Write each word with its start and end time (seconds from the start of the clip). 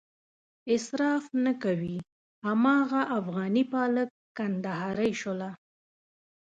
اصراف 0.75 1.25
نه 1.45 1.53
کوي 1.63 1.95
هماغه 2.47 3.01
افغاني 3.19 3.63
پالک، 3.73 4.09
کندهارۍ 4.37 5.11
شوله. 5.21 5.49